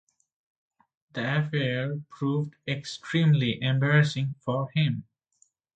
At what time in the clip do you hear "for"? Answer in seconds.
4.43-4.71